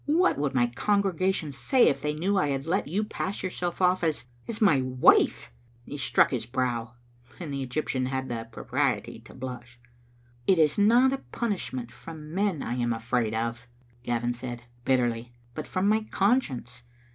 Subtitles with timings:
[0.07, 4.01] what would my congregation say if they knew I had let you pass yourself oflE
[4.01, 5.49] as— as my ^ife?"
[5.85, 6.95] He struck his brow,
[7.39, 9.79] and the Egyptian had the pro priety to blush."
[10.47, 13.67] It is not the punishment from men I am afraid of,"
[14.01, 16.81] Gavin said, bitterly, "but from my conscience.